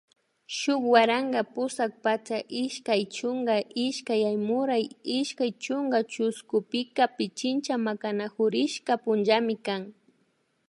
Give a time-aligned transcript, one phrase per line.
[0.57, 3.55] Shuk waranka pusak patsak ishkay chunka
[3.85, 4.83] ishkay Aymuray
[5.17, 9.81] ishkay chunka chushkupika Pichincha Makanakurishka punllami kan